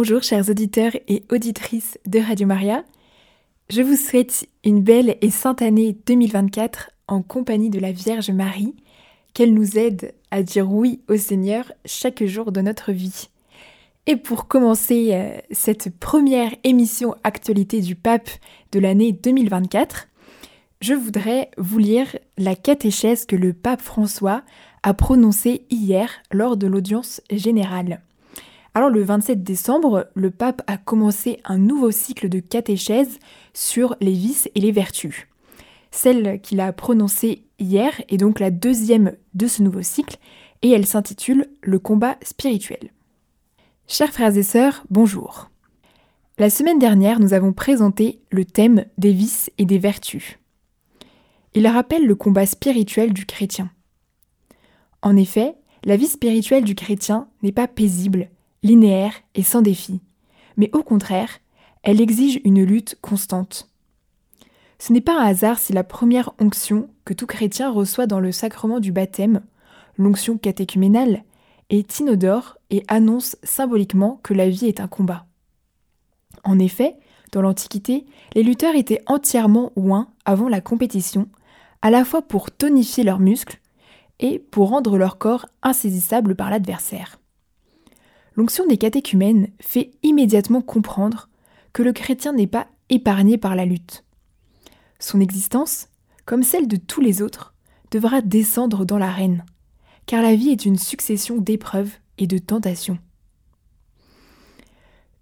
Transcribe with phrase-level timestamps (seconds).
[0.00, 2.84] Bonjour chers auditeurs et auditrices de Radio Maria.
[3.68, 8.76] Je vous souhaite une belle et sainte année 2024 en compagnie de la Vierge Marie,
[9.34, 13.28] qu'elle nous aide à dire oui au Seigneur chaque jour de notre vie.
[14.06, 18.30] Et pour commencer euh, cette première émission actualité du pape
[18.70, 20.06] de l'année 2024,
[20.80, 24.44] je voudrais vous lire la catéchèse que le pape François
[24.84, 28.00] a prononcée hier lors de l'audience générale.
[28.78, 33.18] Alors le 27 décembre, le pape a commencé un nouveau cycle de catéchèse
[33.52, 35.26] sur les vices et les vertus.
[35.90, 40.18] Celle qu'il a prononcée hier est donc la deuxième de ce nouveau cycle
[40.62, 42.92] et elle s'intitule Le combat spirituel.
[43.88, 45.50] Chers frères et sœurs, bonjour.
[46.38, 50.38] La semaine dernière, nous avons présenté le thème des vices et des vertus.
[51.54, 53.72] Il rappelle le combat spirituel du chrétien.
[55.02, 58.28] En effet, la vie spirituelle du chrétien n'est pas paisible,
[58.68, 60.00] linéaire et sans défi,
[60.58, 61.40] mais au contraire,
[61.82, 63.70] elle exige une lutte constante.
[64.78, 68.30] Ce n'est pas un hasard si la première onction que tout chrétien reçoit dans le
[68.30, 69.40] sacrement du baptême,
[69.96, 71.24] l'onction catéchuménale,
[71.70, 75.26] est inodore et annonce symboliquement que la vie est un combat.
[76.44, 76.96] En effet,
[77.32, 81.28] dans l'Antiquité, les lutteurs étaient entièrement ouins avant la compétition,
[81.80, 83.60] à la fois pour tonifier leurs muscles
[84.20, 87.18] et pour rendre leur corps insaisissable par l'adversaire.
[88.38, 91.28] L'onction des catéchumènes fait immédiatement comprendre
[91.72, 94.04] que le chrétien n'est pas épargné par la lutte.
[95.00, 95.88] Son existence,
[96.24, 97.52] comme celle de tous les autres,
[97.90, 99.44] devra descendre dans l'arène,
[100.06, 103.00] car la vie est une succession d'épreuves et de tentations.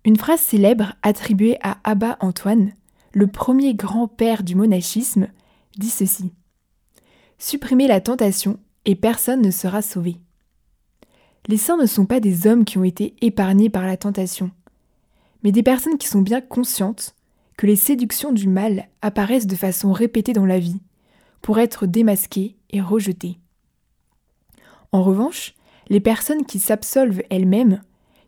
[0.04, 2.74] Une phrase célèbre attribuée à Abba Antoine,
[3.14, 5.28] le premier grand-père du monachisme,
[5.78, 6.34] dit ceci
[7.38, 10.18] Supprimez la tentation et personne ne sera sauvé.
[11.48, 14.50] Les saints ne sont pas des hommes qui ont été épargnés par la tentation,
[15.42, 17.14] mais des personnes qui sont bien conscientes
[17.56, 20.80] que les séductions du mal apparaissent de façon répétée dans la vie,
[21.42, 23.38] pour être démasquées et rejetées.
[24.90, 25.54] En revanche,
[25.88, 27.80] les personnes qui s'absolvent elles-mêmes,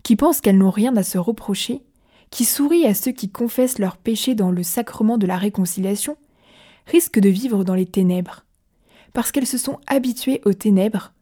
[0.04, 1.82] qui pensent qu'elles n'ont rien à se reprocher,
[2.30, 6.16] qui sourient à ceux qui confessent leurs péchés dans le sacrement de la réconciliation,
[6.86, 8.44] risquent de vivre dans les ténèbres,
[9.12, 11.12] parce qu'elles se sont habituées aux ténèbres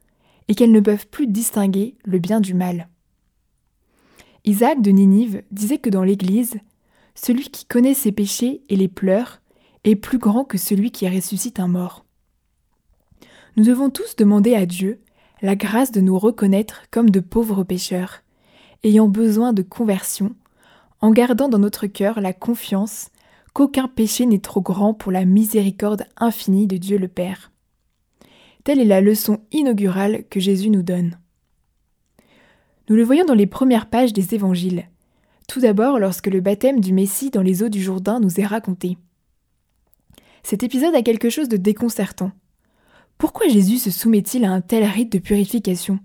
[0.48, 2.88] et qu'elles ne peuvent plus distinguer le bien du mal.
[4.44, 6.58] Isaac de Ninive disait que dans l'Église,
[7.14, 9.40] celui qui connaît ses péchés et les pleure
[9.84, 12.04] est plus grand que celui qui ressuscite un mort.
[13.56, 15.00] Nous devons tous demander à Dieu
[15.42, 18.22] la grâce de nous reconnaître comme de pauvres pécheurs,
[18.84, 20.34] ayant besoin de conversion,
[21.00, 23.10] en gardant dans notre cœur la confiance
[23.52, 27.50] qu'aucun péché n'est trop grand pour la miséricorde infinie de Dieu le Père.
[28.66, 31.20] Telle est la leçon inaugurale que Jésus nous donne.
[32.88, 34.90] Nous le voyons dans les premières pages des évangiles.
[35.46, 38.98] Tout d'abord lorsque le baptême du Messie dans les eaux du Jourdain nous est raconté.
[40.42, 42.32] Cet épisode a quelque chose de déconcertant.
[43.18, 46.00] Pourquoi Jésus se soumet-il à un tel rite de purification?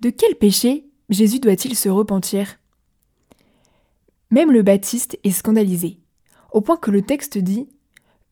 [0.00, 2.60] De quel péché Jésus doit-il se repentir?
[4.30, 5.98] Même le Baptiste est scandalisé,
[6.52, 7.68] au point que le texte dit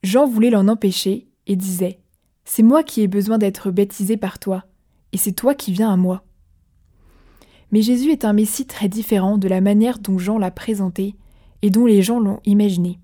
[0.04, 1.98] Jean voulait l'en empêcher et disait
[2.44, 4.64] C'est moi qui ai besoin d'être baptisé par toi,
[5.12, 6.24] et c'est toi qui viens à moi.
[7.72, 11.16] Mais Jésus est un Messie très différent de la manière dont Jean l'a présenté
[11.62, 13.00] et dont les gens l'ont imaginé.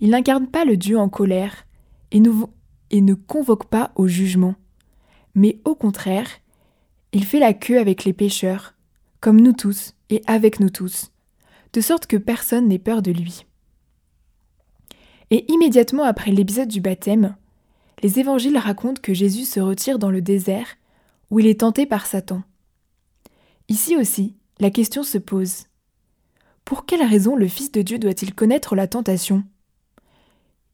[0.00, 1.66] Il n'incarne pas le Dieu en colère
[2.10, 4.56] et, ne convoque pas au jugement,
[5.34, 6.28] mais au contraire,
[7.12, 8.74] il fait la queue avec les pécheurs,
[9.20, 11.12] comme nous tous et avec nous tous,
[11.72, 13.46] de sorte que personne n'ait peur de lui.
[15.30, 17.36] Et immédiatement après l'épisode du baptême,
[18.02, 20.76] les évangiles racontent que Jésus se retire dans le désert
[21.30, 22.42] où il est tenté par Satan.
[23.68, 25.64] Ici aussi, la question se pose.
[26.64, 29.44] Pour quelle raison le Fils de Dieu doit-il connaître la tentation?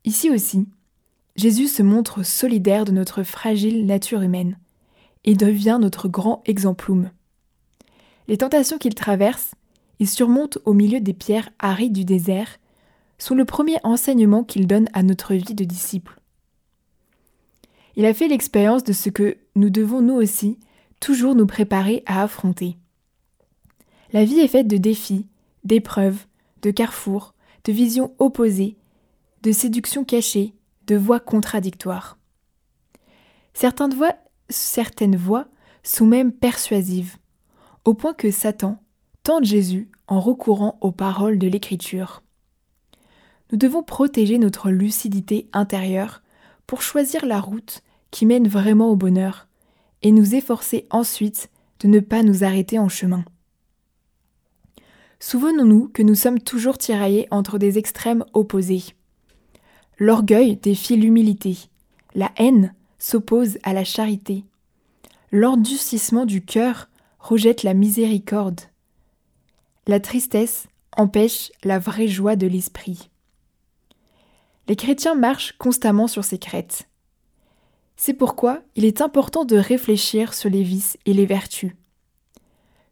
[0.05, 0.67] Ici aussi,
[1.37, 4.59] Jésus se montre solidaire de notre fragile nature humaine
[5.25, 7.11] et devient notre grand exemplum.
[8.29, 9.53] Les tentations qu'il traverse
[10.01, 12.59] et surmonte au milieu des pierres arides du désert
[13.19, 16.22] sont le premier enseignement qu'il donne à notre vie de disciple.
[17.97, 20.59] Il a fait l'expérience de ce que nous devons nous aussi
[21.01, 22.77] toujours nous préparer à affronter.
[24.13, 25.27] La vie est faite de défis,
[25.65, 26.27] d'épreuves,
[26.63, 27.35] de carrefours,
[27.65, 28.77] de visions opposées,
[29.43, 30.55] de séductions cachées,
[30.87, 32.19] de voix contradictoires.
[33.55, 34.15] Certaines voix,
[34.49, 35.49] certaines voix
[35.83, 37.17] sont même persuasives,
[37.85, 38.81] au point que Satan
[39.23, 42.23] tente Jésus en recourant aux paroles de l'Écriture.
[43.51, 46.23] Nous devons protéger notre lucidité intérieure
[46.67, 49.49] pour choisir la route qui mène vraiment au bonheur,
[50.03, 51.51] et nous efforcer ensuite
[51.81, 53.25] de ne pas nous arrêter en chemin.
[55.21, 58.83] souvenons-nous que nous sommes toujours tiraillés entre des extrêmes opposés.
[59.99, 61.57] L'orgueil défie l'humilité,
[62.15, 64.45] la haine s'oppose à la charité,
[65.31, 66.89] l'endurcissement du cœur
[67.21, 68.63] rejette la miséricorde,
[69.87, 70.67] la tristesse
[70.97, 73.12] empêche la vraie joie de l'esprit.
[74.69, 76.89] Les chrétiens marchent constamment sur ces crêtes.
[77.97, 81.73] C'est pourquoi il est important de réfléchir sur les vices et les vertus.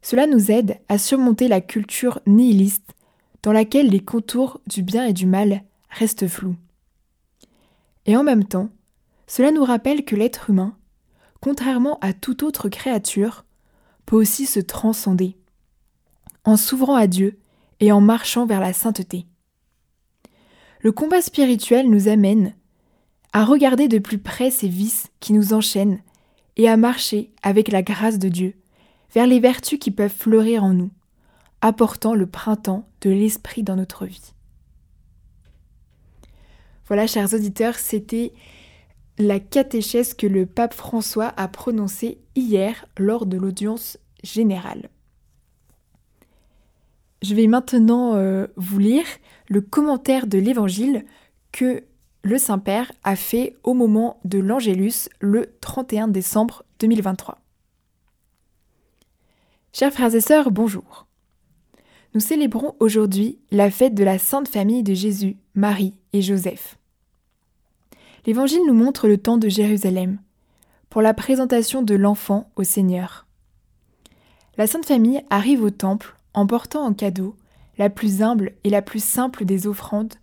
[0.02, 2.94] Cela nous aide à surmonter la culture nihiliste
[3.42, 6.56] dans laquelle les contours du bien et du mal restent flous.
[8.06, 8.70] Et en même temps,
[9.26, 10.76] cela nous rappelle que l'être humain,
[11.40, 13.44] contrairement à toute autre créature,
[14.06, 15.36] peut aussi se transcender,
[16.44, 17.38] en s'ouvrant à Dieu
[17.78, 19.26] et en marchant vers la sainteté.
[20.82, 22.54] Le combat spirituel nous amène
[23.32, 26.02] à regarder de plus près ces vices qui nous enchaînent
[26.56, 28.54] et à marcher avec la grâce de Dieu
[29.12, 30.90] vers les vertus qui peuvent fleurir en nous,
[31.60, 34.32] apportant le printemps de l'esprit dans notre vie.
[36.86, 38.32] Voilà, chers auditeurs, c'était
[39.18, 44.88] la catéchèse que le pape François a prononcée hier lors de l'audience générale.
[47.22, 49.04] Je vais maintenant euh, vous lire
[49.48, 51.04] le commentaire de l'évangile
[51.52, 51.84] que
[52.22, 57.38] le Saint-Père a fait au moment de l'Angélus le 31 décembre 2023.
[59.72, 61.06] Chers frères et sœurs, bonjour.
[62.14, 66.78] Nous célébrons aujourd'hui la fête de la Sainte Famille de Jésus, Marie et Joseph.
[68.26, 70.18] L'Évangile nous montre le temps de Jérusalem,
[70.88, 73.26] pour la présentation de l'enfant au Seigneur.
[74.56, 77.36] La Sainte Famille arrive au temple en portant en cadeau
[77.78, 80.14] la plus humble et la plus simple des offrandes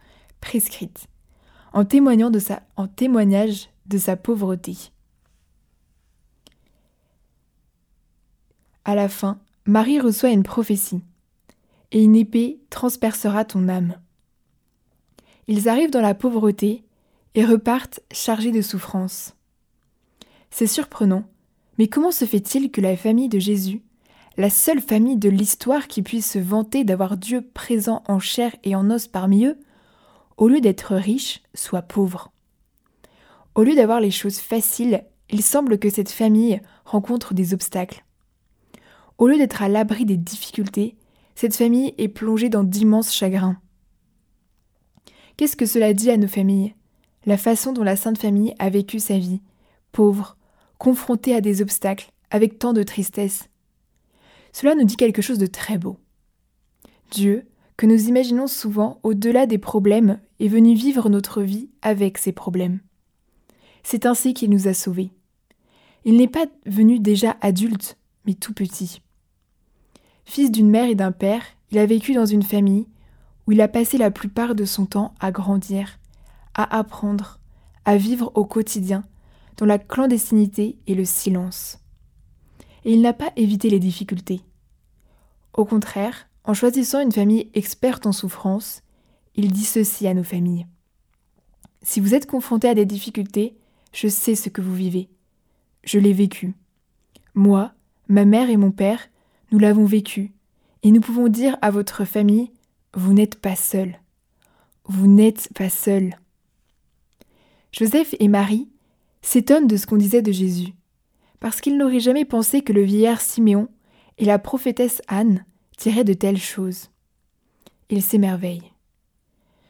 [0.41, 1.07] prescrites,
[1.73, 4.77] en, témoignage de sa pauvreté.
[8.85, 11.01] À la fin, Marie reçoit une prophétie,
[11.91, 13.95] et une épée transpercera ton âme.
[15.47, 16.83] Ils arrivent dans la pauvreté
[17.35, 19.35] et repartent chargés de souffrances.
[20.51, 21.23] C'est surprenant,
[21.77, 23.81] mais comment se fait-il que la famille de Jésus
[24.37, 28.75] la seule famille de l'histoire qui puisse se vanter d'avoir Dieu présent en chair et
[28.75, 29.57] en os parmi eux,
[30.37, 32.31] au lieu d'être riche, soit pauvre.
[33.55, 38.05] Au lieu d'avoir les choses faciles, il semble que cette famille rencontre des obstacles.
[39.17, 40.95] Au lieu d'être à l'abri des difficultés,
[41.33, 43.57] cette famille est plongée dans d'immenses chagrins.
[45.35, 46.75] Qu'est-ce que cela dit à nos familles?
[47.25, 49.41] La façon dont la Sainte Famille a vécu sa vie,
[49.91, 50.37] pauvre,
[50.77, 53.49] confrontée à des obstacles, avec tant de tristesse.
[54.59, 55.99] Cela nous dit quelque chose de très beau.
[57.11, 57.45] Dieu,
[57.75, 62.79] que nous imaginons souvent au-delà des problèmes, est venu vivre notre vie avec ces problèmes.
[63.83, 65.11] C'est ainsi qu'il nous a sauvés.
[66.05, 69.03] Il n'est pas venu déjà adulte, mais tout petit.
[70.25, 72.87] Fils d'une mère et d'un père, il a vécu dans une famille
[73.45, 75.99] où il a passé la plupart de son temps à grandir,
[76.55, 77.39] à apprendre,
[77.85, 79.03] à vivre au quotidien,
[79.57, 81.77] dans la clandestinité et le silence.
[82.87, 84.39] Et il n'a pas évité les difficultés.
[85.53, 88.81] Au contraire, en choisissant une famille experte en souffrance,
[89.35, 90.65] il dit ceci à nos familles.
[91.81, 93.57] Si vous êtes confrontés à des difficultés,
[93.91, 95.09] je sais ce que vous vivez.
[95.83, 96.53] Je l'ai vécu.
[97.35, 97.73] Moi,
[98.07, 99.09] ma mère et mon père,
[99.51, 100.31] nous l'avons vécu,
[100.81, 102.51] et nous pouvons dire à votre famille,
[102.93, 103.99] vous n'êtes pas seul.
[104.85, 106.17] Vous n'êtes pas seul.
[107.73, 108.69] Joseph et Marie
[109.21, 110.73] s'étonnent de ce qu'on disait de Jésus,
[111.39, 113.69] parce qu'ils n'auraient jamais pensé que le vieillard Siméon
[114.17, 115.45] et la prophétesse Anne
[115.77, 116.89] tiraient de telles choses.
[117.89, 118.73] Ils s'émerveillent.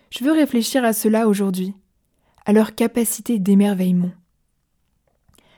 [0.10, 1.74] Je veux réfléchir à cela aujourd'hui,
[2.46, 4.12] à leur capacité d'émerveillement.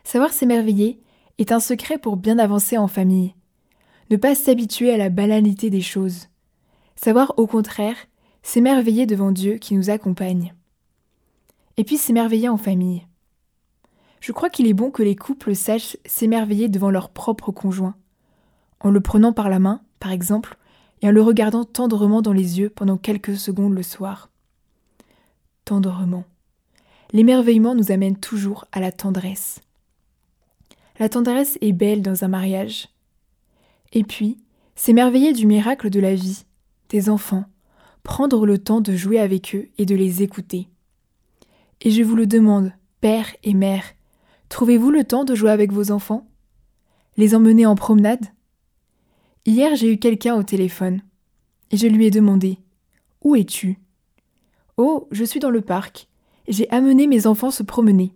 [0.04, 1.00] Savoir s'émerveiller
[1.38, 3.36] est un secret pour bien avancer en famille.
[4.10, 6.28] Ne pas s'habituer à la banalité des choses.
[6.96, 7.96] Savoir au contraire
[8.42, 10.54] s'émerveiller devant Dieu qui nous accompagne.
[11.78, 13.06] Et puis s'émerveiller en famille.
[14.20, 17.96] Je crois qu'il est bon que les couples sachent s'émerveiller devant leur propre conjoint,
[18.80, 20.58] en le prenant par la main, par exemple,
[21.02, 24.30] et en le regardant tendrement dans les yeux pendant quelques secondes le soir.
[25.66, 26.26] Tendrement.
[27.12, 29.62] L'émerveillement nous amène toujours à la tendresse.
[31.00, 32.90] La tendresse est belle dans un mariage.
[33.94, 34.38] Et puis,
[34.76, 36.44] s'émerveiller du miracle de la vie,
[36.90, 37.46] des enfants,
[38.04, 40.68] prendre le temps de jouer avec eux et de les écouter.
[41.82, 43.84] Et je vous le demande, père et mère,
[44.50, 46.28] trouvez-vous le temps de jouer avec vos enfants?
[47.18, 48.26] Les emmener en promenade?
[49.46, 51.02] Hier, j'ai eu quelqu'un au téléphone
[51.72, 52.60] et je lui ai demandé
[53.24, 53.80] Où es-tu
[54.78, 56.08] Oh, je suis dans le parc.
[56.48, 58.14] J'ai amené mes enfants se promener.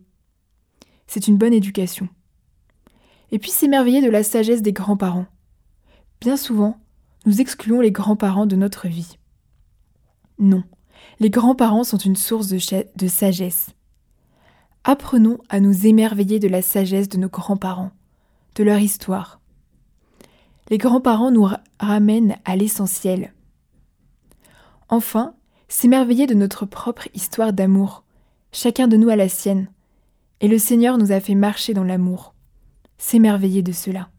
[1.08, 2.08] C'est une bonne éducation.
[3.32, 5.28] Et puis s'émerveiller de la sagesse des grands-parents.
[6.22, 6.78] Bien souvent,
[7.26, 9.18] nous excluons les grands-parents de notre vie.
[10.40, 10.64] Non,
[11.20, 13.70] les grands-parents sont une source de sagesse.
[14.86, 17.92] Apprenons à nous émerveiller de la sagesse de nos grands-parents,
[18.56, 19.40] de leur histoire.
[20.70, 21.48] Les grands-parents nous
[21.80, 23.34] ramènent à l'essentiel.
[24.90, 25.36] Enfin,
[25.70, 28.04] s'émerveiller de notre propre histoire d'amour.
[28.52, 29.70] Chacun de nous a la sienne.
[30.42, 32.34] Et le Seigneur nous a fait marcher dans l'amour.
[32.98, 34.10] S'émerveiller de cela.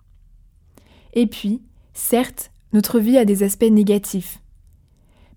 [1.12, 1.60] Et puis,
[1.92, 4.40] certes, notre vie a des aspects négatifs.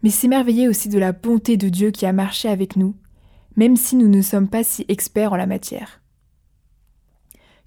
[0.03, 2.95] Mais s'émerveiller aussi de la bonté de Dieu qui a marché avec nous,
[3.57, 6.01] même si nous ne sommes pas si experts en la matière.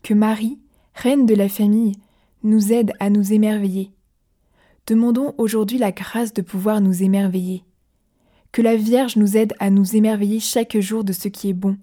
[0.02, 0.58] Que Marie,
[0.94, 1.96] reine de la famille,
[2.42, 3.90] nous aide à nous émerveiller.
[4.86, 7.64] Demandons aujourd'hui la grâce de pouvoir nous émerveiller.
[8.52, 11.76] Que la Vierge nous aide à nous émerveiller chaque jour de ce qui est bon,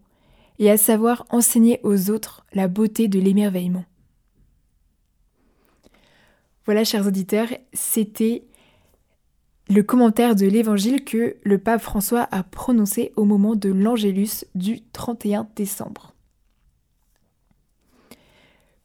[0.60, 3.86] et à savoir enseigner aux autres la beauté de l'émerveillement.
[6.66, 8.44] Voilà, chers auditeurs, c'était
[9.70, 14.82] le commentaire de l'évangile que le pape François a prononcé au moment de l'Angélus du
[14.94, 16.14] 31 décembre.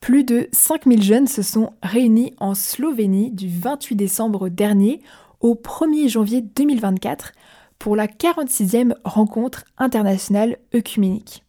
[0.01, 5.01] Plus de 5000 jeunes se sont réunis en Slovénie du 28 décembre dernier
[5.41, 7.33] au 1er janvier 2024
[7.79, 11.45] pour la 46e rencontre internationale œcuménique.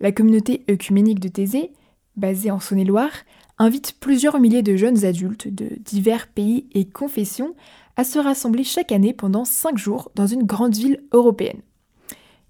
[0.00, 1.72] La communauté œcuménique de Thésée,
[2.16, 3.12] basée en Saône-et-Loire,
[3.58, 7.56] invite plusieurs milliers de jeunes adultes de divers pays et confessions
[7.96, 11.60] à se rassembler chaque année pendant cinq jours dans une grande ville européenne.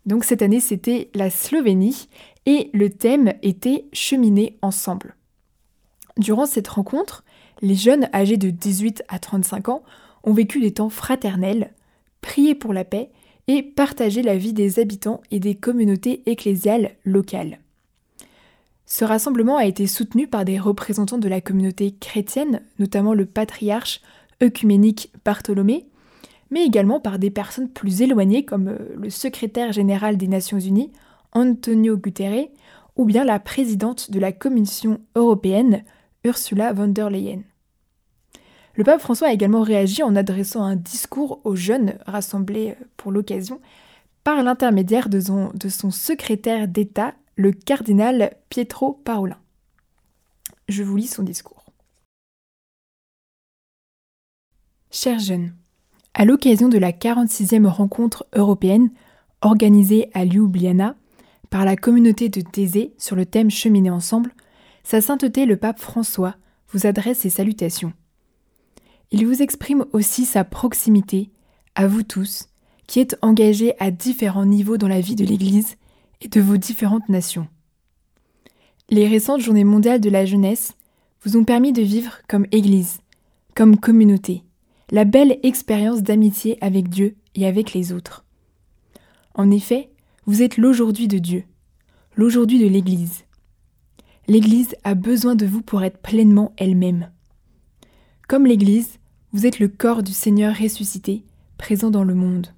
[0.04, 2.08] Donc cette année c'était la Slovénie
[2.46, 5.16] et le thème était Cheminer ensemble.
[6.16, 7.24] Durant cette rencontre,
[7.60, 9.82] les jeunes âgés de 18 à 35 ans
[10.24, 11.72] ont vécu des temps fraternels,
[12.20, 13.10] prié pour la paix
[13.48, 17.58] et partagé la vie des habitants et des communautés ecclésiales locales.
[18.86, 24.00] Ce rassemblement a été soutenu par des représentants de la communauté chrétienne, notamment le patriarche
[24.42, 25.86] œcuménique Bartholomé,
[26.50, 30.92] mais également par des personnes plus éloignées comme euh, le secrétaire général des Nations Unies,
[31.32, 32.48] Antonio Guterres,
[32.96, 35.84] ou bien la présidente de la Commission européenne,
[36.24, 37.42] Ursula von der Leyen.
[38.74, 43.10] Le pape François a également réagi en adressant un discours aux jeunes rassemblés euh, pour
[43.10, 43.60] l'occasion
[44.22, 49.38] par l'intermédiaire de son, secrétaire d'État, le cardinal Pietro Parolin.
[50.68, 51.55] Je vous lis son discours.
[54.90, 55.52] Chers jeunes,
[56.14, 58.90] à l'occasion de la 46e rencontre européenne
[59.42, 60.94] organisée à Ljubljana
[61.50, 64.32] par la communauté de Thésée sur le thème Cheminer ensemble,
[64.84, 66.36] Sa Sainteté le Pape François
[66.70, 67.92] vous adresse ses salutations.
[69.10, 71.30] Il vous exprime aussi sa proximité,
[71.74, 72.48] à vous tous,
[72.86, 75.76] qui êtes engagés à différents niveaux dans la vie de l'Église
[76.20, 77.48] et de vos différentes nations.
[78.88, 80.74] Les récentes journées mondiales de la jeunesse
[81.22, 83.00] vous ont permis de vivre comme Église,
[83.54, 84.44] comme communauté,
[84.90, 88.24] la belle expérience d'amitié avec Dieu et avec les autres.
[89.34, 89.90] En effet,
[90.26, 91.44] vous êtes l'aujourd'hui de Dieu,
[92.14, 93.24] l'aujourd'hui de l'Église.
[94.28, 97.10] L'Église a besoin de vous pour être pleinement elle-même.
[98.28, 98.98] Comme l'Église,
[99.32, 101.24] vous êtes le corps du Seigneur ressuscité,
[101.58, 102.48] présent dans le monde.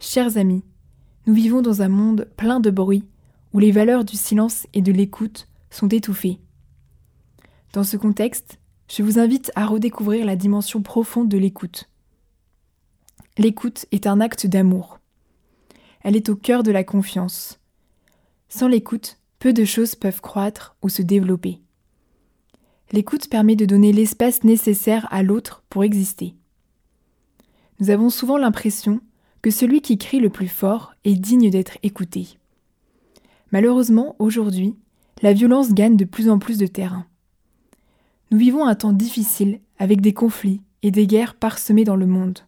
[0.00, 0.64] Chers amis,
[1.26, 3.04] nous vivons dans un monde plein de bruit,
[3.52, 6.38] où les valeurs du silence et de l'écoute sont étouffées.
[7.72, 8.58] Dans ce contexte,
[8.88, 11.88] je vous invite à redécouvrir la dimension profonde de l'écoute.
[13.38, 14.98] L'écoute est un acte d'amour.
[16.02, 17.58] Elle est au cœur de la confiance.
[18.48, 21.60] Sans l'écoute, peu de choses peuvent croître ou se développer.
[22.92, 26.34] L'écoute permet de donner l'espace nécessaire à l'autre pour exister.
[27.80, 29.00] Nous avons souvent l'impression
[29.42, 32.38] que celui qui crie le plus fort est digne d'être écouté.
[33.50, 34.76] Malheureusement, aujourd'hui,
[35.22, 37.06] la violence gagne de plus en plus de terrain.
[38.30, 42.40] Nous vivons un temps difficile avec des conflits et des guerres parsemées dans le monde,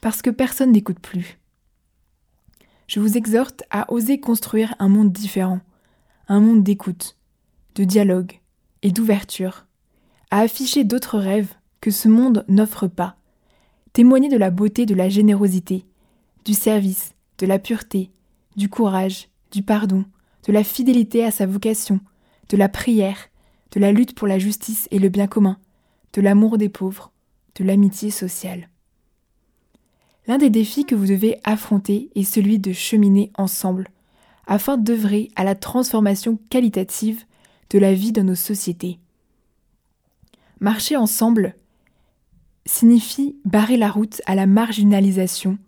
[0.00, 1.38] parce que personne n'écoute plus.
[2.86, 5.60] Je vous exhorte à oser construire un monde différent,
[6.28, 7.16] un monde d'écoute,
[7.74, 8.40] de dialogue
[8.82, 9.66] et d'ouverture,
[10.30, 13.16] à afficher d'autres rêves que ce monde n'offre pas,
[13.92, 15.84] témoigner de la beauté de la générosité,
[16.44, 18.10] du service, de la pureté,
[18.56, 20.04] du courage, du pardon,
[20.46, 22.00] de la fidélité à sa vocation,
[22.48, 23.28] de la prière,
[23.72, 25.58] de la lutte pour la justice et le bien commun,
[26.12, 27.12] de l'amour des pauvres,
[27.56, 28.68] de l'amitié sociale.
[30.26, 33.88] L'un des défis que vous devez affronter est celui de cheminer ensemble,
[34.46, 37.24] afin d'œuvrer à la transformation qualitative
[37.70, 38.98] de la vie dans nos sociétés.
[40.60, 41.54] Marcher ensemble
[42.66, 45.58] signifie barrer la route à la marginalisation,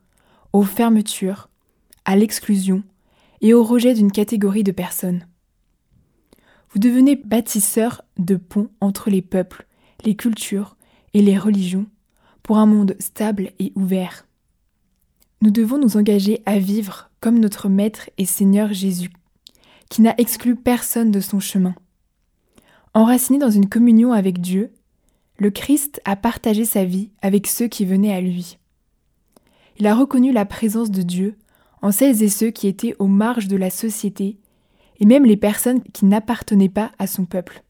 [0.53, 1.49] aux fermetures,
[2.05, 2.83] à l'exclusion
[3.41, 5.27] et au rejet d'une catégorie de personnes.
[6.73, 9.67] Vous devenez bâtisseur de ponts entre les peuples,
[10.05, 10.77] les cultures
[11.15, 11.87] et les religions
[12.43, 14.27] pour un monde stable et ouvert.
[15.43, 19.11] Nous devons nous engager à vivre comme notre Maître et Seigneur Jésus,
[19.89, 21.75] qui n'a exclu personne de son chemin.
[22.95, 24.73] Enraciné dans une communion avec Dieu,
[25.39, 28.59] le Christ a partagé sa vie avec ceux qui venaient à lui.
[29.79, 31.37] Il a reconnu la présence de Dieu
[31.83, 34.39] en celles et ceux qui étaient aux marges de la société,
[35.01, 37.65] et même les personnes qui n'appartenaient pas à son peuple.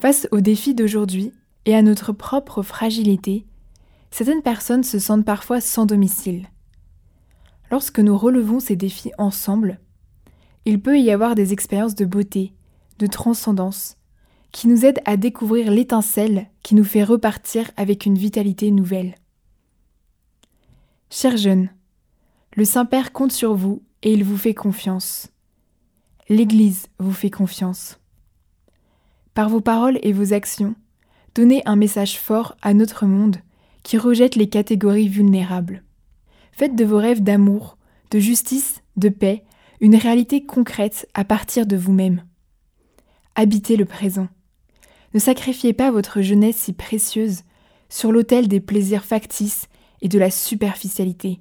[0.00, 1.32] Face aux défis d'aujourd'hui
[1.64, 3.46] et à notre propre fragilité,
[4.10, 6.46] certaines personnes se sentent parfois sans domicile.
[7.70, 9.80] Lorsque nous relevons ces défis ensemble,
[10.66, 12.52] il peut y avoir des expériences de beauté,
[12.98, 13.96] de transcendance,
[14.52, 19.16] qui nous aident à découvrir l'étincelle qui nous fait repartir avec une vitalité nouvelle.
[21.10, 21.70] Chers jeunes,
[22.54, 25.33] le Saint-Père compte sur vous et il vous fait confiance.
[26.30, 28.00] L'Église vous fait confiance.
[29.34, 30.74] Par vos paroles et vos actions,
[31.34, 33.36] donnez un message fort à notre monde
[33.82, 35.82] qui rejette les catégories vulnérables.
[36.52, 37.76] Faites de vos rêves d'amour,
[38.10, 39.44] de justice, de paix,
[39.80, 42.24] une réalité concrète à partir de vous-même.
[43.34, 44.28] Habitez le présent.
[45.12, 47.42] Ne sacrifiez pas votre jeunesse si précieuse
[47.90, 49.68] sur l'autel des plaisirs factices
[50.00, 51.40] et de la superficialité.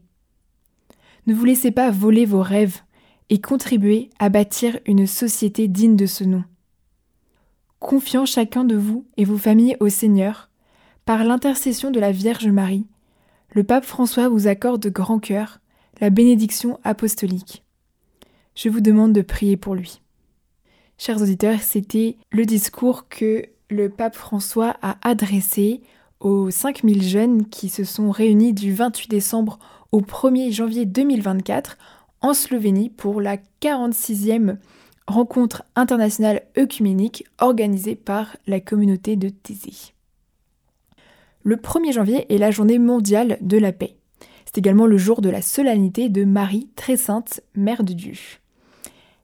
[1.25, 2.81] Ne vous laissez pas voler vos rêves
[3.29, 6.43] et contribuez à bâtir une société digne de ce nom.
[7.79, 10.49] Confiant chacun de vous et vos familles au Seigneur,
[11.05, 12.87] par l'intercession de la Vierge Marie,
[13.51, 15.59] le pape François vous accorde de grand cœur
[16.01, 17.63] la bénédiction apostolique.
[18.55, 20.01] Je vous demande de prier pour lui.
[20.97, 25.81] Chers auditeurs, c'était le discours que le pape François a adressé
[26.19, 29.59] aux 5000 jeunes qui se sont réunis du 28 décembre
[29.91, 31.77] au 1er janvier 2024
[32.23, 34.57] en Slovénie pour la 46e
[35.05, 39.93] rencontre internationale œcuménique organisée par la communauté de Thésée.
[41.43, 43.97] Le 1er janvier est la journée mondiale de la paix.
[44.45, 48.13] C'est également le jour de la solennité de Marie, très sainte, Mère de Dieu.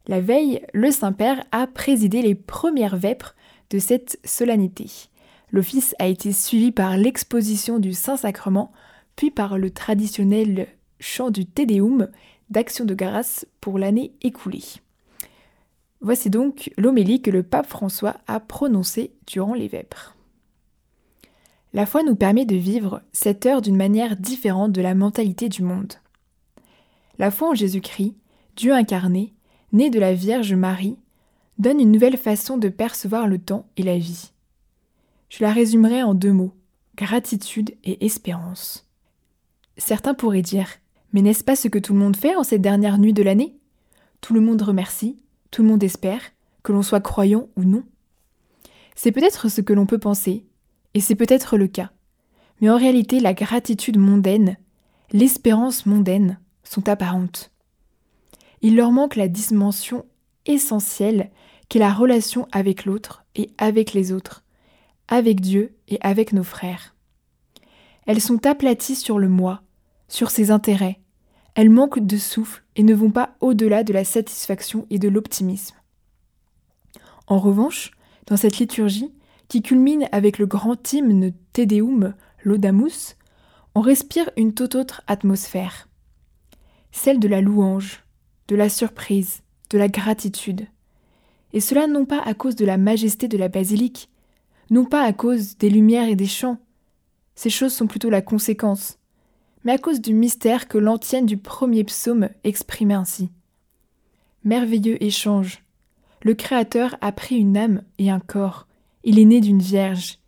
[0.08, 3.36] La veille, le Saint-Père a présidé les premières vêpres
[3.70, 4.88] de cette solennité.
[5.52, 8.72] L'office a été suivi par l'exposition du Saint-Sacrement
[9.16, 10.68] puis par le traditionnel
[11.00, 12.10] chant du Te Deum
[12.50, 14.64] d'action de grâce pour l'année écoulée.
[16.02, 20.16] Voici donc l'homélie que le pape François a prononcée durant les vêpres.
[21.74, 25.62] La foi nous permet de vivre cette heure d'une manière différente de la mentalité du
[25.62, 25.94] monde.
[27.20, 28.16] La foi en Jésus-Christ,
[28.56, 29.34] Dieu incarné,
[29.72, 30.98] né de la Vierge Marie,
[31.60, 34.32] donne une nouvelle façon de percevoir le temps et la vie.
[35.30, 36.56] Je la résumerai en deux mots,
[36.96, 38.90] gratitude et espérance.
[39.78, 40.70] Certains pourraient dire
[41.14, 43.56] Mais n'est-ce pas ce que tout le monde fait en cette dernière nuit de l'année?
[44.22, 45.18] Tout le monde remercie,
[45.52, 46.22] tout le monde espère,
[46.64, 47.84] que l'on soit croyant ou non.
[48.96, 50.46] C'est peut-être ce que l'on peut penser,
[50.94, 51.92] et c'est peut-être le cas.
[52.62, 54.58] Mais en réalité, la gratitude mondaine,
[55.12, 57.52] l'espérance mondaine sont apparentes.
[58.62, 60.06] Il leur manque la dimension
[60.46, 61.32] essentielle
[61.70, 64.44] qu'est la relation avec l'autre et avec les autres,
[65.08, 66.96] avec Dieu et avec nos frères.
[68.06, 69.62] Elles sont aplaties sur le moi,
[70.10, 71.00] sur ses intérêts.
[71.56, 75.76] Elles manquent de souffle et ne vont pas au-delà de la satisfaction et de l'optimisme.
[77.28, 77.92] En revanche,
[78.28, 79.14] dans cette liturgie,
[79.48, 83.16] qui culmine avec le grand hymne Te Deum, l'Odamus,
[83.76, 85.88] on respire une toute autre atmosphère,
[86.92, 88.04] celle de la louange,
[88.48, 90.68] de la surprise, de la gratitude.
[91.54, 94.10] Et cela non pas à cause de la majesté de la basilique,
[94.70, 96.60] non pas à cause des lumières et des chants.
[97.34, 98.99] Ces choses sont plutôt la conséquence,
[99.64, 103.30] mais à cause du mystère que l'antienne du premier psaume exprimait ainsi.
[104.44, 105.64] Merveilleux échange.
[106.22, 108.68] Le Créateur a pris une âme et un corps.
[109.04, 110.20] Il est né d'une vierge.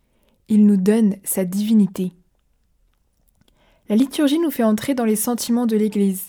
[0.48, 2.12] Il nous donne sa divinité.
[3.88, 6.28] La liturgie nous fait entrer dans les sentiments de l'Église.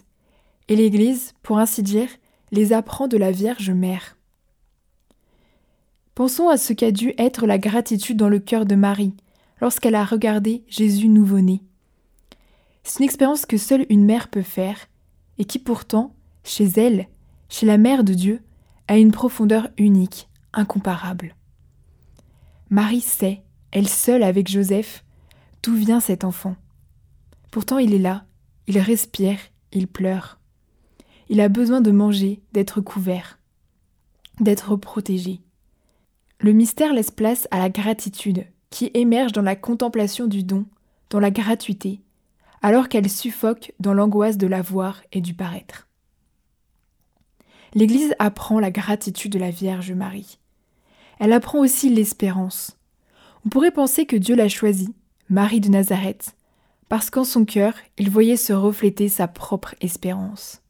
[0.70, 2.10] Et l'Église, pour ainsi dire,
[2.52, 4.18] les apprend de la Vierge Mère.
[6.16, 9.14] Pensons à ce qu'a dû être la gratitude dans le cœur de Marie
[9.60, 11.62] lorsqu'elle a regardé Jésus nouveau-né.
[12.84, 14.78] C'est une expérience que seule une mère peut faire,
[15.38, 17.08] et qui pourtant, chez elle,
[17.50, 18.42] chez la mère de Dieu,
[18.88, 21.36] a une profondeur unique, incomparable.
[22.70, 25.04] Marie sait, elle seule avec Joseph,
[25.64, 26.56] d'où vient cet enfant.
[27.52, 28.26] Pourtant il est là,
[28.68, 29.40] il respire,
[29.72, 30.40] il pleure.
[31.30, 33.40] Il a besoin de manger, d'être couvert,
[34.40, 35.42] d'être protégé.
[36.40, 40.66] Le mystère laisse place à la gratitude, qui émerge dans la contemplation du don,
[41.10, 42.02] dans la gratuité,
[42.64, 45.88] alors qu'elle suffoque dans l'angoisse de l'avoir et du paraître.
[47.76, 50.40] L'Église apprend la gratitude de la Vierge Marie.
[51.20, 52.78] Elle apprend aussi l'espérance.
[53.46, 54.94] On pourrait penser que Dieu l'a choisie,
[55.30, 56.36] Marie de Nazareth,
[56.88, 60.62] parce qu'en son cœur il voyait se refléter sa propre espérance.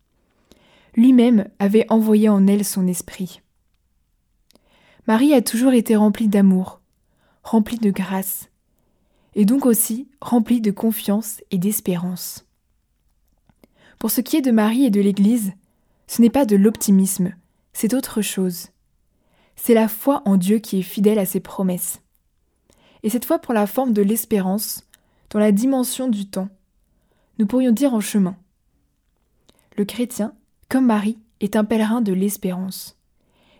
[0.95, 3.41] Lui-même avait envoyé en elle son esprit.
[5.07, 6.81] Marie a toujours été remplie d'amour,
[7.43, 8.49] remplie de grâce,
[9.35, 12.45] et donc aussi remplie de confiance et d'espérance.
[13.99, 15.53] Pour ce qui est de Marie et de l'Église,
[16.07, 17.33] ce n'est pas de l'optimisme,
[17.73, 18.67] c'est autre chose.
[19.55, 22.01] C'est la foi en Dieu qui est fidèle à ses promesses.
[23.03, 24.87] Et cette fois pour la forme de l'espérance,
[25.33, 26.49] dans la dimension du temps.
[27.39, 28.37] Nous pourrions dire en chemin.
[29.75, 30.35] Le chrétien,
[30.69, 32.97] comme Marie, est un pèlerin de l'espérance.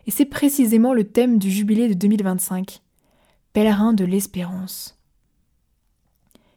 [0.06, 2.82] Et c'est précisément le thème du jubilé de 2025.
[3.54, 5.00] Pèlerin de l'espérance.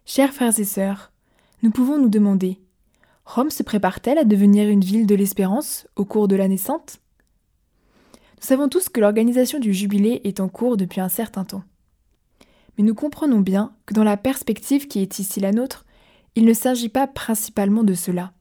[0.09, 1.11] Chers frères et sœurs,
[1.65, 2.61] nous pouvons nous demander
[3.25, 7.01] Rome se prépare-t-elle à devenir une ville de l'espérance au cours de l'année sainte
[8.37, 11.65] Nous savons tous que l'organisation du jubilé est en cours depuis un certain temps.
[12.79, 15.85] Mais nous comprenons bien que dans la perspective qui est ici la nôtre,
[16.37, 18.33] il ne s'agit pas principalement de cela,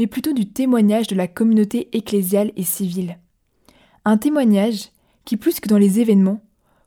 [0.00, 3.20] mais plutôt du témoignage de la communauté ecclésiale et civile.
[4.04, 4.88] Un témoignage
[5.24, 6.42] qui, plus que dans les événements,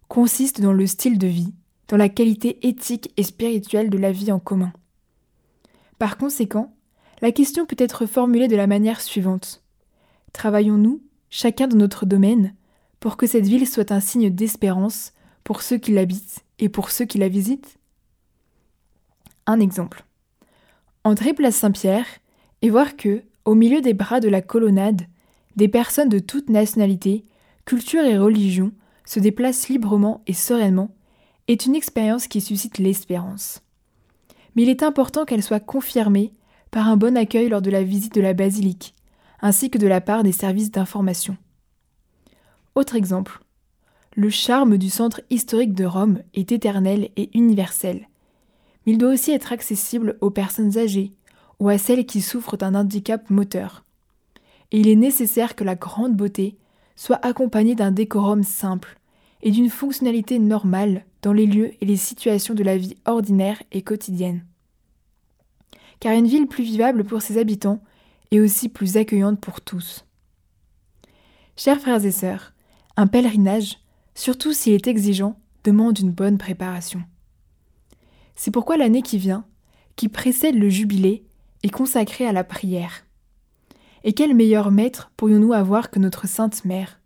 [0.09, 1.53] consiste dans le style de vie,
[1.91, 4.71] dans la qualité éthique et spirituelle de la vie en commun.
[5.99, 6.73] Par conséquent,
[7.21, 9.61] la question peut être formulée de la manière suivante.
[10.31, 12.55] Travaillons-nous, chacun dans notre domaine,
[13.01, 15.11] pour que cette ville soit un signe d'espérance
[15.43, 17.77] pour ceux qui l'habitent et pour ceux qui la visitent?
[19.45, 20.05] Un exemple.
[21.03, 22.07] Entrer place Saint-Pierre
[22.61, 25.01] et voir que, au milieu des bras de la colonnade,
[25.57, 27.25] des personnes de toute nationalité,
[27.65, 28.71] culture et religion
[29.03, 30.95] se déplacent librement et sereinement
[31.47, 33.61] est une expérience qui suscite l'espérance.
[34.55, 36.31] Mais il est important qu'elle soit confirmée
[36.71, 38.95] par un bon accueil lors de la visite de la basilique,
[39.41, 41.37] ainsi que de la part des services d'information.
[42.75, 43.41] Autre exemple.
[44.15, 48.07] Le charme du centre historique de Rome est éternel et universel.
[48.85, 51.13] Mais il doit aussi être accessible aux personnes âgées
[51.59, 53.83] ou à celles qui souffrent d'un handicap moteur.
[54.71, 56.57] Et il est nécessaire que la grande beauté
[56.95, 58.97] soit accompagnée d'un décorum simple
[59.43, 63.81] et d'une fonctionnalité normale dans les lieux et les situations de la vie ordinaire et
[63.81, 64.45] quotidienne.
[65.99, 67.81] Car une ville plus vivable pour ses habitants
[68.31, 70.05] est aussi plus accueillante pour tous.
[71.57, 72.53] Chers frères et sœurs,
[72.97, 73.79] un pèlerinage,
[74.15, 77.03] surtout s'il est exigeant, demande une bonne préparation.
[78.35, 79.45] C'est pourquoi l'année qui vient,
[79.95, 81.25] qui précède le jubilé,
[81.63, 83.05] est consacrée à la prière.
[84.03, 87.00] Et quel meilleur maître pourrions-nous avoir que notre Sainte Mère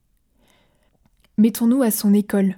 [1.37, 2.57] Mettons-nous à son école,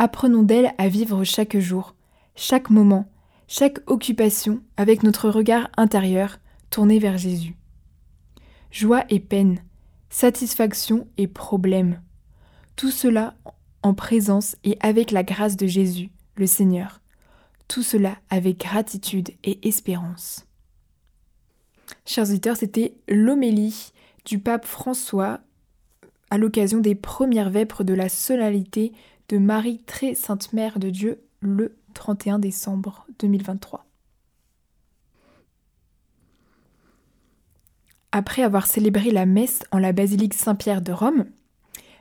[0.00, 1.96] Apprenons d'elle à vivre chaque jour,
[2.36, 3.10] chaque moment,
[3.48, 6.38] chaque occupation avec notre regard intérieur
[6.70, 7.56] tourné vers Jésus.
[8.70, 9.58] Joie et peine,
[10.08, 12.00] satisfaction et problème,
[12.76, 13.34] tout cela
[13.82, 17.00] en présence et avec la grâce de Jésus, le Seigneur,
[17.66, 20.46] tout cela avec gratitude et espérance.
[22.06, 23.92] Chers auditeurs, c'était l'homélie
[24.24, 25.40] du pape François
[26.30, 28.92] à l'occasion des premières vêpres de la solennité
[29.28, 33.84] de Marie très Sainte Mère de Dieu le 31 décembre 2023.
[38.12, 41.26] Après avoir célébré la messe en la basilique Saint-Pierre de Rome,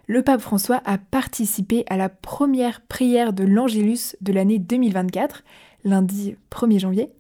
[0.07, 5.43] le pape François a participé à la première prière de l'Angélus de l'année 2024,
[5.83, 7.11] lundi 1er janvier.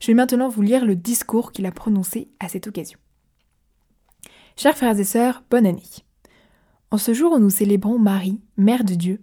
[0.00, 2.98] Je vais maintenant vous lire le discours qu'il a prononcé à cette occasion.
[4.56, 5.82] Chers frères et sœurs, bonne année.
[6.92, 9.20] En ce jour où nous célébrons Marie, Mère de Dieu,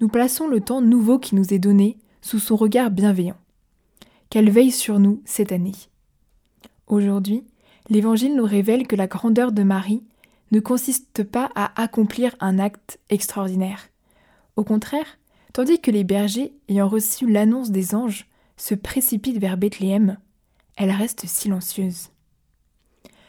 [0.00, 3.36] nous plaçons le temps nouveau qui nous est donné sous son regard bienveillant.
[4.30, 5.74] Qu'elle veille sur nous cette année.
[6.86, 7.44] Aujourd'hui,
[7.90, 10.02] l'Évangile nous révèle que la grandeur de Marie
[10.52, 13.88] ne consiste pas à accomplir un acte extraordinaire.
[14.56, 15.18] Au contraire,
[15.52, 20.16] tandis que les bergers, ayant reçu l'annonce des anges, se précipitent vers Bethléem,
[20.76, 22.08] elle reste silencieuse.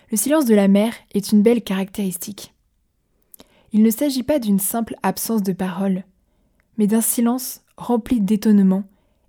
[0.09, 2.52] Le silence de la mère est une belle caractéristique.
[3.73, 6.03] Il ne s'agit pas d'une simple absence de parole,
[6.77, 8.83] mais d'un silence rempli d'étonnement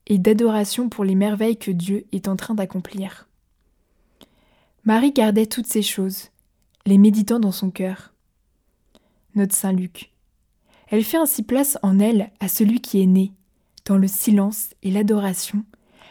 [0.07, 3.27] et d'adoration pour les merveilles que Dieu est en train d'accomplir.
[4.85, 6.29] Marie gardait toutes ces choses,
[6.85, 8.13] les méditant dans son cœur.
[9.35, 10.13] Note Saint Luc.
[10.89, 13.33] Elle fait ainsi place en elle à celui qui est né.
[13.87, 15.65] Dans le silence et l'adoration,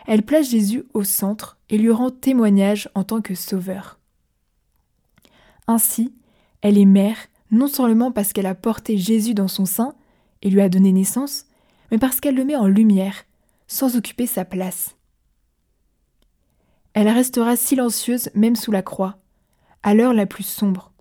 [0.07, 3.99] elle place Jésus au centre et lui rend témoignage en tant que sauveur.
[5.67, 6.13] Ainsi,
[6.61, 7.17] elle est mère
[7.53, 9.95] non seulement parce qu'elle a porté Jésus dans son sein,
[10.41, 11.45] et lui a donné naissance,
[11.91, 13.23] mais parce qu'elle le met en lumière,
[13.67, 14.95] sans occuper sa place.
[16.93, 19.17] Elle restera silencieuse même sous la croix,
[19.83, 20.91] à l'heure la plus sombre,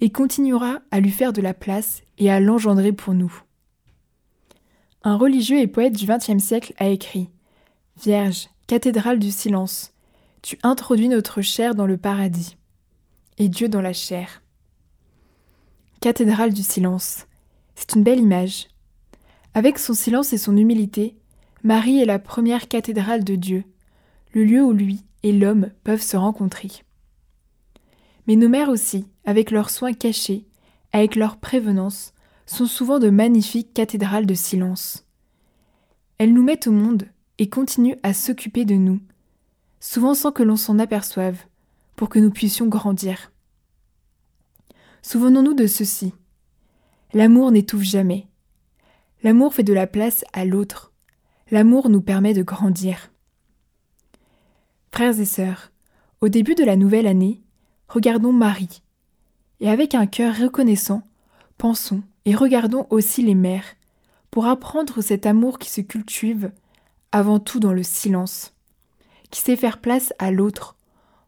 [0.00, 3.32] et continuera à lui faire de la place et à l'engendrer pour nous.
[5.04, 7.30] Un religieux et poète du XXe siècle a écrit
[8.02, 9.92] Vierge, cathédrale du silence,
[10.42, 12.56] tu introduis notre chair dans le paradis,
[13.38, 14.41] et Dieu dans la chair.
[16.02, 17.28] Cathédrale du silence,
[17.76, 18.66] c'est une belle image.
[19.54, 21.16] Avec son silence et son humilité,
[21.62, 23.62] Marie est la première cathédrale de Dieu,
[24.32, 26.70] le lieu où lui et l'homme peuvent se rencontrer.
[28.26, 30.44] Mais nos mères aussi, avec leurs soins cachés,
[30.92, 32.14] avec leur prévenance,
[32.46, 35.06] sont souvent de magnifiques cathédrales de silence.
[36.18, 37.04] Elles nous mettent au monde
[37.38, 38.98] et continuent à s'occuper de nous,
[39.78, 41.38] souvent sans que l'on s'en aperçoive,
[41.94, 43.31] pour que nous puissions grandir.
[45.02, 46.14] Souvenons-nous de ceci.
[47.12, 48.28] L'amour n'étouffe jamais.
[49.24, 50.92] L'amour fait de la place à l'autre.
[51.50, 53.10] L'amour nous permet de grandir.
[54.92, 55.72] Frères et sœurs,
[56.20, 57.42] au début de la nouvelle année,
[57.88, 58.82] regardons Marie.
[59.58, 61.02] Et avec un cœur reconnaissant,
[61.58, 63.74] pensons et regardons aussi les mères,
[64.30, 66.52] pour apprendre cet amour qui se cultive
[67.10, 68.54] avant tout dans le silence,
[69.30, 70.76] qui sait faire place à l'autre,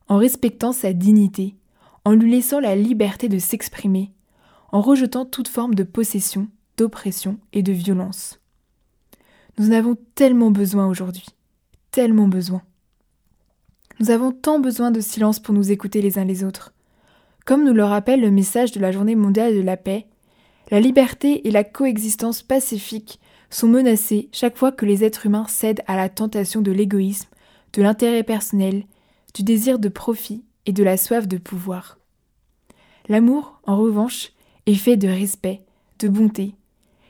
[0.09, 1.57] en respectant sa dignité,
[2.05, 4.13] en lui laissant la liberté de s'exprimer,
[4.73, 8.41] en rejetant toute forme de possession, d'oppression et de violence.
[9.59, 11.27] Nous en avons tellement besoin aujourd'hui,
[11.91, 12.63] tellement besoin.
[14.01, 16.75] Nous avons tant besoin de silence pour nous écouter les uns les autres.
[17.47, 20.07] Comme nous le rappelle le message de la Journée mondiale de la paix,
[20.71, 25.83] la liberté et la coexistence pacifique sont menacées chaque fois que les êtres humains cèdent
[25.87, 27.29] à la tentation de l'égoïsme,
[27.75, 28.85] de l'intérêt personnel,
[29.35, 31.99] du désir de profit et de la soif de pouvoir.
[33.09, 34.33] L'amour, en revanche,
[34.67, 35.63] est fait de respect,
[35.99, 36.55] de bonté.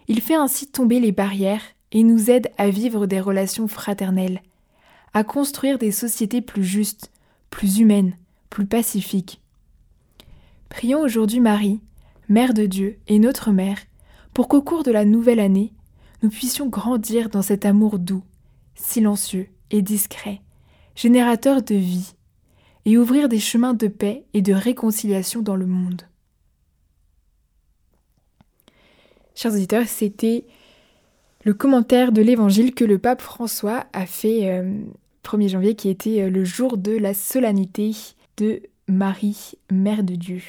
[0.08, 1.62] Il fait ainsi tomber les barrières
[1.92, 4.42] et nous aide à vivre des relations fraternelles,
[5.12, 7.12] à construire des sociétés plus justes,
[7.50, 8.16] plus humaines,
[8.50, 9.40] plus pacifiques.
[10.68, 11.80] Prions aujourd'hui Marie,
[12.28, 13.78] Mère de Dieu et notre Mère,
[14.32, 15.72] pour qu'au cours de la nouvelle année,
[16.22, 18.24] nous puissions grandir dans cet amour doux,
[18.74, 20.40] silencieux et discret,
[20.96, 22.14] générateur de vie,
[22.85, 26.03] et ouvrir des chemins de paix et de réconciliation dans le monde.
[29.35, 30.44] Chers auditeurs, c'était
[31.44, 34.79] le commentaire de l'évangile que le pape François a fait euh,
[35.25, 37.94] 1er janvier qui était euh, le jour de la solennité
[38.37, 40.42] de Marie, Mère de Dieu.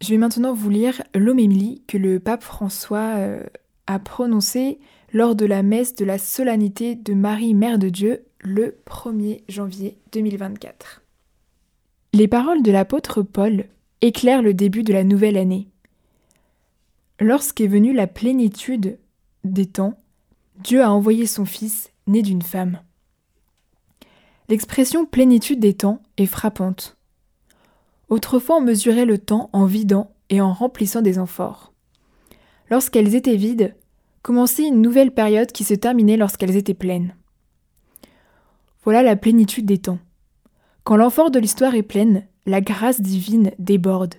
[0.00, 3.42] Je vais maintenant vous lire l'homélie que le pape François euh,
[3.86, 4.78] a prononcée
[5.12, 9.98] lors de la messe de la solennité de Marie, Mère de Dieu, le 1er janvier
[10.12, 11.02] 2024.
[12.12, 13.64] Les paroles de l'apôtre Paul
[14.02, 15.66] éclairent le début de la nouvelle année.
[17.18, 19.00] Lorsqu'est venue la plénitude
[19.42, 19.98] des temps,
[20.62, 22.78] Dieu a envoyé son Fils, né d'une femme.
[24.48, 26.96] L'expression plénitude des temps est frappante.
[28.10, 31.72] Autrefois on mesurait le temps en vidant et en remplissant des amphores.
[32.70, 33.74] Lorsqu'elles étaient vides,
[34.22, 37.16] commençait une nouvelle période qui se terminait lorsqu'elles étaient pleines.
[38.86, 39.98] Voilà la plénitude des temps.
[40.84, 44.14] Quand l'amphore de l'histoire est pleine, la grâce divine déborde.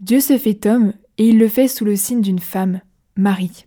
[0.00, 2.80] Dieu se fait homme et il le fait sous le signe d'une femme,
[3.16, 3.66] Marie.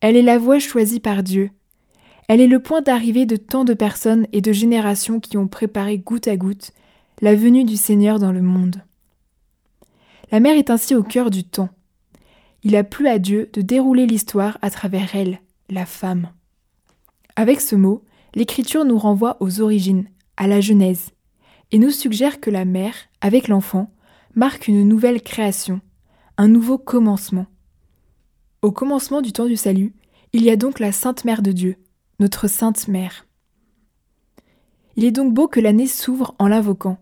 [0.00, 1.50] Elle est la voix choisie par Dieu,
[2.28, 5.98] elle est le point d'arrivée de tant de personnes et de générations qui ont préparé
[5.98, 6.72] goutte à goutte
[7.20, 8.82] la venue du Seigneur dans le monde.
[10.30, 11.68] La mère est ainsi au cœur du temps.
[12.62, 16.30] Il a plu à Dieu de dérouler l'histoire à travers elle, la femme.
[17.36, 18.02] Avec ce mot,
[18.34, 21.10] l'Écriture nous renvoie aux origines, à la Genèse,
[21.70, 23.90] et nous suggère que la mère, avec l'enfant,
[24.34, 25.80] marque une nouvelle création,
[26.36, 27.46] un nouveau commencement.
[28.62, 29.92] Au commencement du temps du salut,
[30.32, 31.76] il y a donc la Sainte Mère de Dieu,
[32.20, 33.26] notre Sainte Mère.
[34.96, 36.98] Il est donc beau que l'année s'ouvre en l'invoquant.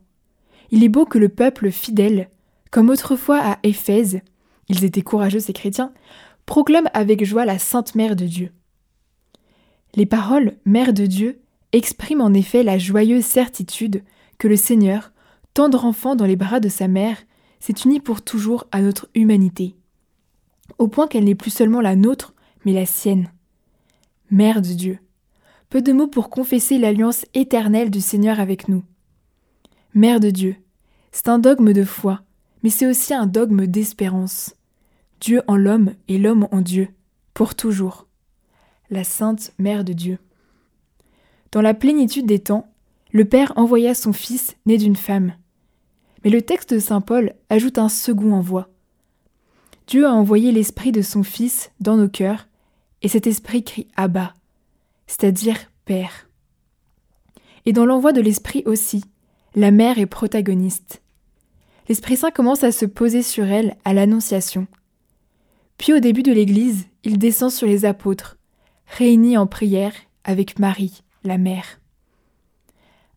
[0.70, 2.30] Il est beau que le peuple fidèle,
[2.70, 4.20] comme autrefois à Éphèse,
[4.68, 5.92] ils étaient courageux ces chrétiens,
[6.46, 8.52] proclame avec joie la Sainte Mère de Dieu.
[9.94, 11.40] Les paroles Mère de Dieu
[11.72, 14.02] expriment en effet la joyeuse certitude
[14.38, 15.12] que le Seigneur,
[15.54, 17.18] tendre enfant dans les bras de sa mère,
[17.58, 19.76] s'est uni pour toujours à notre humanité,
[20.78, 23.30] au point qu'elle n'est plus seulement la nôtre, mais la sienne.
[24.30, 24.98] Mère de Dieu.
[25.68, 28.82] Peu de mots pour confesser l'alliance éternelle du Seigneur avec nous.
[29.94, 30.56] Mère de Dieu,
[31.12, 32.22] c'est un dogme de foi,
[32.62, 34.54] mais c'est aussi un dogme d'espérance.
[35.20, 36.88] Dieu en l'homme et l'homme en Dieu,
[37.34, 38.06] pour toujours.
[38.92, 40.18] La Sainte Mère de Dieu.
[41.52, 42.72] Dans la plénitude des temps,
[43.12, 45.34] le Père envoya son Fils né d'une femme.
[46.24, 48.68] Mais le texte de Saint Paul ajoute un second envoi.
[49.86, 52.48] Dieu a envoyé l'Esprit de son Fils dans nos cœurs,
[53.02, 54.34] et cet Esprit crie Abba,
[55.06, 56.28] c'est-à-dire Père.
[57.66, 59.04] Et dans l'envoi de l'Esprit aussi,
[59.54, 61.00] la mère est protagoniste.
[61.88, 64.66] L'Esprit Saint commence à se poser sur elle à l'Annonciation.
[65.78, 68.36] Puis au début de l'Église, il descend sur les apôtres,
[68.90, 69.92] réunis en prière
[70.24, 71.80] avec Marie, la mère.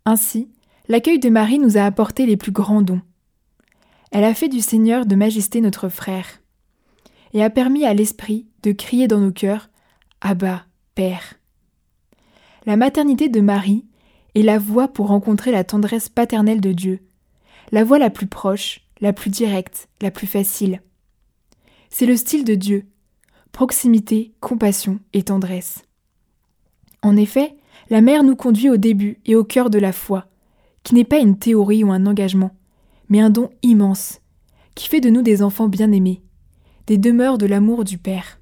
[0.06, 0.50] Ainsi,
[0.88, 3.02] l'accueil de Marie nous a apporté les plus grands dons.
[4.12, 6.42] Elle a fait du Seigneur de majesté notre frère,
[7.34, 9.70] et a permis à l'Esprit de crier dans nos cœurs
[10.22, 11.36] Abba, Père.
[12.66, 13.86] La maternité de Marie
[14.36, 17.00] est la voie pour rencontrer la tendresse paternelle de Dieu,
[17.72, 20.82] la voie la plus proche, la plus directe, la plus facile.
[21.90, 22.86] C'est le style de Dieu,
[23.54, 25.84] proximité, compassion et tendresse.
[27.04, 27.56] En effet,
[27.90, 30.26] la mère nous conduit au début et au cœur de la foi,
[30.82, 32.52] qui n'est pas une théorie ou un engagement,
[33.10, 34.20] mais un don immense,
[34.74, 36.24] qui fait de nous des enfants bien-aimés,
[36.88, 38.40] des demeures de l'amour du Père.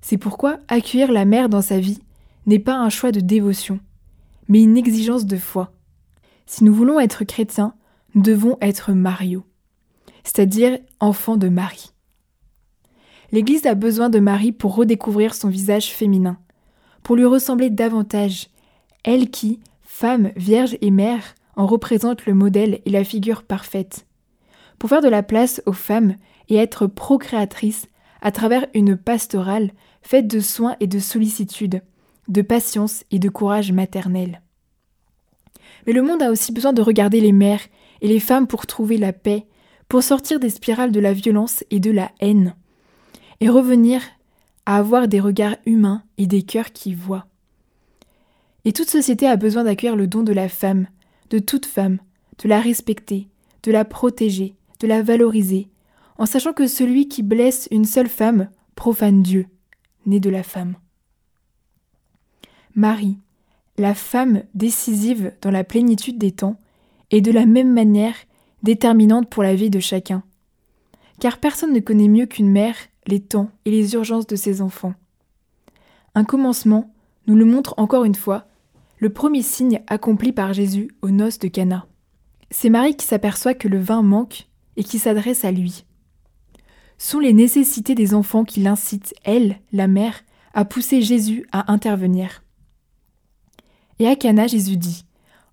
[0.00, 2.00] C'est pourquoi accueillir la mère dans sa vie
[2.46, 3.80] n'est pas un choix de dévotion,
[4.48, 5.72] mais une exigence de foi.
[6.46, 7.74] Si nous voulons être chrétiens,
[8.14, 9.44] nous devons être Mario,
[10.24, 11.92] c'est-à-dire enfants de Marie.
[13.32, 16.38] L'Église a besoin de Marie pour redécouvrir son visage féminin,
[17.02, 18.48] pour lui ressembler davantage,
[19.04, 24.06] elle qui, femme, vierge et mère, en représente le modèle et la figure parfaite,
[24.78, 26.16] pour faire de la place aux femmes
[26.48, 27.88] et être procréatrice
[28.20, 29.70] à travers une pastorale
[30.02, 31.82] faite de soins et de sollicitude,
[32.28, 34.42] de patience et de courage maternel.
[35.86, 37.62] Mais le monde a aussi besoin de regarder les mères
[38.00, 39.46] et les femmes pour trouver la paix,
[39.88, 42.54] pour sortir des spirales de la violence et de la haine,
[43.40, 44.02] et revenir
[44.64, 47.26] à avoir des regards humains et des cœurs qui voient.
[48.64, 50.88] Et toute société a besoin d'accueillir le don de la femme,
[51.30, 51.98] de toute femme,
[52.42, 53.28] de la respecter,
[53.62, 55.68] de la protéger, de la valoriser,
[56.18, 59.46] en sachant que celui qui blesse une seule femme profane Dieu,
[60.04, 60.76] né de la femme.
[62.74, 63.18] Marie,
[63.78, 66.58] la femme décisive dans la plénitude des temps,
[67.10, 68.16] est de la même manière
[68.62, 70.22] déterminante pour la vie de chacun.
[71.20, 74.94] Car personne ne connaît mieux qu'une mère les temps et les urgences de ses enfants.
[76.14, 76.92] Un commencement
[77.26, 78.46] nous le montre encore une fois,
[78.98, 81.86] le premier signe accompli par Jésus aux noces de Cana.
[82.50, 85.84] C'est Marie qui s'aperçoit que le vin manque et qui s'adresse à lui.
[86.98, 90.22] Sont les nécessités des enfants qui l'incitent, elle, la mère,
[90.54, 92.42] à pousser Jésus à intervenir.
[93.98, 95.04] Et à Cana, Jésus dit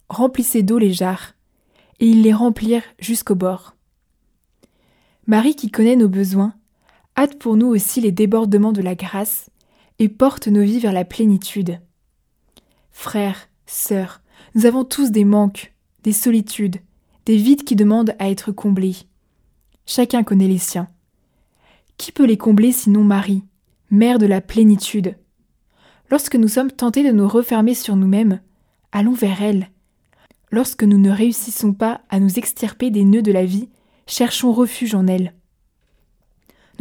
[0.10, 1.34] Remplissez d'eau les jarres.
[2.00, 3.76] Et ils les remplirent jusqu'au bord.
[5.28, 6.54] Marie, qui connaît nos besoins,
[7.18, 9.50] hâte pour nous aussi les débordements de la grâce
[10.00, 11.80] et porte nos vies vers la plénitude.
[12.92, 14.22] Frères, sœurs,
[14.56, 15.74] nous avons tous des manques,
[16.04, 16.78] des solitudes,
[17.26, 18.96] des vides qui demandent à être comblés.
[19.86, 20.88] Chacun connaît les siens.
[21.98, 23.44] Qui peut les combler sinon Marie,
[23.92, 25.16] mère de la plénitude?
[26.10, 28.40] Lorsque nous sommes tentés de nous refermer sur nous-mêmes,
[28.92, 29.70] allons vers elle.
[30.52, 33.70] Lorsque nous ne réussissons pas à nous extirper des nœuds de la vie,
[34.06, 35.34] cherchons refuge en elle.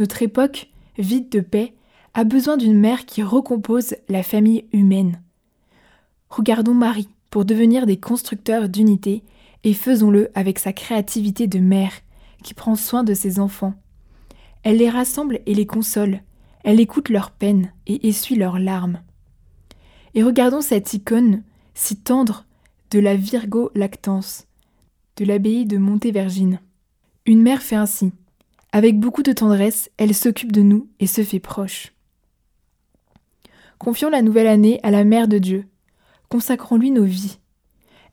[0.03, 1.75] Notre époque, vide de paix,
[2.13, 5.21] a besoin d'une mère qui recompose la famille humaine.
[6.29, 9.23] Regardons Marie pour devenir des constructeurs d'unité
[9.63, 11.93] et faisons-le avec sa créativité de mère
[12.43, 13.75] qui prend soin de ses enfants.
[14.63, 16.19] Elle les rassemble et les console,
[16.65, 18.99] elle écoute leurs peines et essuie leurs larmes.
[20.15, 21.43] Et regardons cette icône
[21.75, 22.45] si tendre
[22.91, 24.47] de la Virgo Lactance,
[25.15, 26.59] de l'abbaye de Montévergine.
[27.25, 28.11] Une mère fait ainsi.
[28.75, 31.93] Avec beaucoup de tendresse, elle s'occupe de nous et se fait proche.
[33.77, 35.67] Confions la nouvelle année à la Mère de Dieu.
[36.27, 37.37] Consacrons-lui nos vies.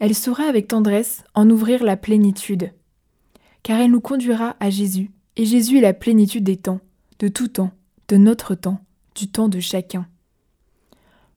[0.00, 2.74] Elle saura avec tendresse en ouvrir la plénitude.
[3.62, 6.80] Car elle nous conduira à Jésus, et Jésus est la plénitude des temps,
[7.20, 7.70] de tout temps,
[8.08, 10.06] de notre temps, du temps de chacun.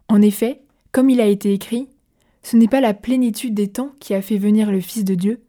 [0.10, 1.88] En effet, comme il a été écrit,
[2.42, 5.42] ce n'est pas la plénitude des temps qui a fait venir le Fils de Dieu,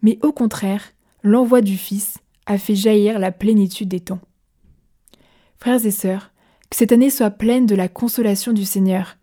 [0.00, 4.20] mais au contraire, l'envoi du Fils a fait jaillir la plénitude des temps.
[5.58, 6.32] Frères et sœurs,
[6.70, 9.18] que cette année soit pleine de la consolation du Seigneur,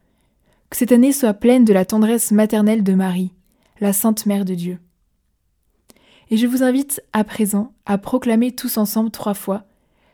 [0.69, 3.33] que cette année soit pleine de la tendresse maternelle de Marie,
[3.81, 4.79] la Sainte Mère de Dieu.
[6.29, 9.63] Et je vous invite à présent à proclamer tous ensemble trois fois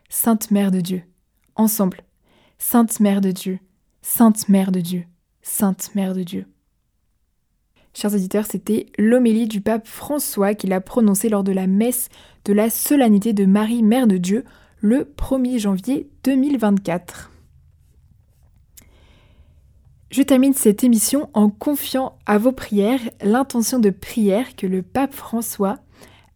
[0.10, 1.04] Sainte Mère de Dieu.
[1.56, 2.04] Ensemble.
[2.60, 3.60] Sainte Mère de Dieu.
[4.02, 5.06] Sainte Mère de Dieu.
[5.42, 6.46] Sainte Mère de Dieu.
[7.94, 12.10] Chers auditeurs, c'était l'homélie du pape François qu'il a prononcée lors de la messe
[12.46, 14.46] de la solennité de Marie, Mère de Dieu,
[14.80, 17.32] le 1er janvier 2024.
[20.10, 25.14] Je termine cette émission en confiant à vos prières l'intention de prière que le pape
[25.14, 25.80] François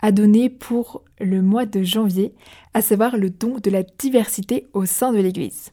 [0.02, 2.34] a donnée pour le mois de janvier,
[2.74, 5.72] à savoir le don de la diversité au sein de l'Église.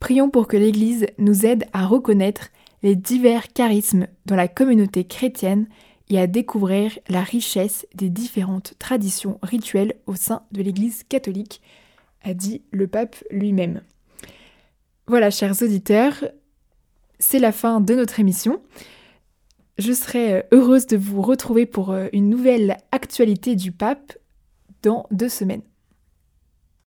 [0.00, 2.50] Prions pour que l'Église nous aide à reconnaître
[2.84, 5.66] les divers charismes dans la communauté chrétienne
[6.10, 11.62] et à découvrir la richesse des différentes traditions rituelles au sein de l'Église catholique,
[12.22, 13.80] a dit le pape lui-même.
[15.06, 16.26] Voilà, chers auditeurs,
[17.18, 18.60] c'est la fin de notre émission.
[19.78, 24.12] Je serai euh, heureuse de vous retrouver pour euh, une nouvelle actualité du pape
[24.82, 25.62] dans deux semaines.